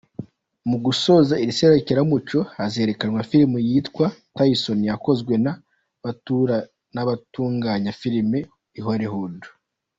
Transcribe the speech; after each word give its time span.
Mu 0.69 0.77
gusoza 0.85 1.33
iri 1.43 1.53
serukiramuco 1.59 2.39
hazerekanwa 2.57 3.21
filime 3.29 3.57
yitwa 3.69 4.05
‘Tyson’, 4.35 4.79
yakozwe 4.89 5.33
n’abatunganya 6.95 7.91
filime 8.01 8.39
i 8.79 8.79
Hollywood. 8.85 9.37